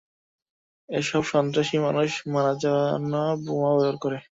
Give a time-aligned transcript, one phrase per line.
[0.89, 3.13] এসব সন্ত্রাসী মানুষ মারা জন্য
[3.43, 4.17] বোমা ব্যবহার করে।